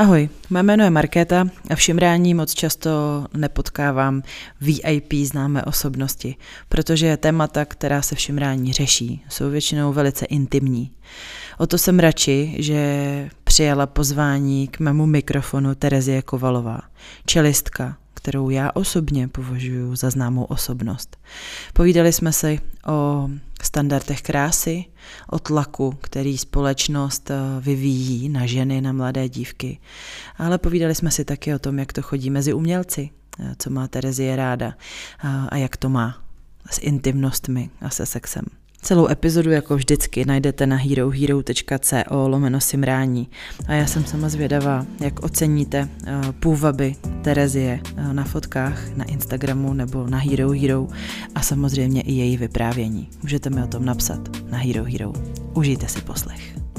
[0.00, 2.90] Ahoj, mé jméno je Markéta a v šimrání moc často
[3.34, 4.22] nepotkávám
[4.60, 6.36] VIP známé osobnosti,
[6.68, 10.90] protože témata, která se v šimrání řeší, jsou většinou velice intimní.
[11.58, 16.80] O to jsem radši, že přijala pozvání k mému mikrofonu Terezie Kovalová,
[17.26, 21.16] čelistka, kterou já osobně považuji za známou osobnost.
[21.72, 23.28] Povídali jsme si o
[23.62, 24.84] standardech krásy,
[25.28, 29.78] o tlaku, který společnost eh, vyvíjí na ženy, na mladé dívky.
[30.38, 33.88] Ale povídali jsme si taky o tom, jak to chodí mezi umělci, eh, co má
[33.88, 34.74] Terezie ráda
[35.48, 36.22] a jak to má
[36.70, 38.44] s intimnostmi a se sexem.
[38.82, 43.28] Celou epizodu jako vždycky najdete na herohero.co lomeno simrání
[43.66, 49.72] a já jsem sama zvědavá, jak oceníte uh, půvaby Terezie uh, na fotkách na Instagramu
[49.72, 50.88] nebo na Hero Hero
[51.34, 53.08] a samozřejmě i její vyprávění.
[53.22, 55.12] Můžete mi o tom napsat na Hero Hero.
[55.54, 56.69] Užijte si poslech.